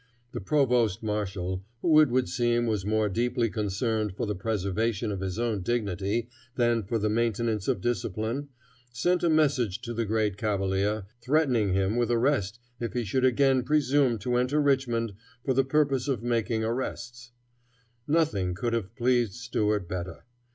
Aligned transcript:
The 0.31 0.41
provost 0.41 1.03
marshal, 1.03 1.63
who 1.83 1.99
it 1.99 2.09
would 2.09 2.27
seem 2.27 2.65
was 2.65 2.87
more 2.87 3.07
deeply 3.07 3.51
concerned 3.51 4.15
for 4.17 4.25
the 4.25 4.33
preservation 4.33 5.11
of 5.11 5.19
his 5.19 5.37
own 5.37 5.61
dignity 5.61 6.27
than 6.55 6.81
for 6.81 6.97
the 6.97 7.07
maintenance 7.07 7.67
of 7.67 7.81
discipline, 7.81 8.49
sent 8.91 9.21
a 9.21 9.29
message 9.29 9.79
to 9.81 9.93
the 9.93 10.05
great 10.07 10.37
cavalier, 10.37 11.05
threatening 11.21 11.73
him 11.73 11.97
with 11.97 12.09
arrest 12.09 12.57
if 12.79 12.93
he 12.93 13.03
should 13.03 13.25
again 13.25 13.61
presume 13.61 14.17
to 14.17 14.37
enter 14.37 14.59
Richmond 14.59 15.13
for 15.45 15.53
the 15.53 15.63
purpose 15.63 16.07
of 16.07 16.23
making 16.23 16.63
arrests. 16.63 17.31
Nothing 18.07 18.55
could 18.55 18.73
have 18.73 18.95
pleased 18.95 19.33
Stuart 19.33 19.87
better. 19.87 20.23